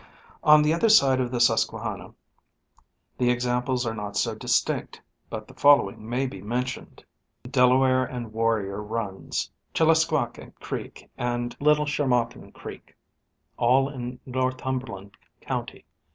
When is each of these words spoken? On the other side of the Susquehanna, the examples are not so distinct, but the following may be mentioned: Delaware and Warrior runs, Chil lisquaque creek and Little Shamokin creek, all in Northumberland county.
On 0.43 0.63
the 0.63 0.73
other 0.73 0.89
side 0.89 1.19
of 1.19 1.29
the 1.29 1.39
Susquehanna, 1.39 2.15
the 3.19 3.29
examples 3.29 3.85
are 3.85 3.93
not 3.93 4.17
so 4.17 4.33
distinct, 4.33 4.99
but 5.29 5.47
the 5.47 5.53
following 5.53 6.09
may 6.09 6.25
be 6.25 6.41
mentioned: 6.41 7.05
Delaware 7.47 8.03
and 8.03 8.33
Warrior 8.33 8.81
runs, 8.81 9.51
Chil 9.75 9.85
lisquaque 9.89 10.59
creek 10.59 11.07
and 11.19 11.55
Little 11.59 11.85
Shamokin 11.85 12.51
creek, 12.51 12.95
all 13.57 13.89
in 13.89 14.19
Northumberland 14.25 15.15
county. 15.39 15.85